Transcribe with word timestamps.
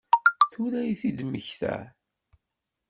Tura 0.51 0.79
i 0.85 0.93
t-id-temmekta? 0.99 1.75